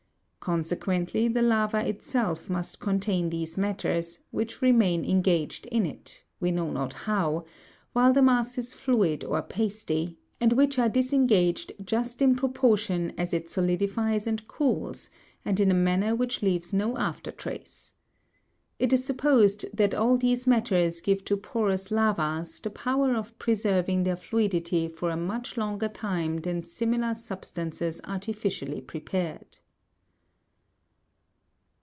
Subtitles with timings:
[0.43, 6.71] Consequently the lava itself must contain these matters, which remain engaged in it, we know
[6.71, 7.45] not how,
[7.93, 13.33] while the mass is fluid or pasty, and which are disengaged just in proportion as
[13.35, 15.11] it solidifies and cools,
[15.45, 17.93] and in a manner which leaves no after trace.
[18.79, 24.05] It is supposed that all these matters give to porous lavas, the power of preserving
[24.05, 29.59] their fluidity for a much longer time than similar substances artificially prepared.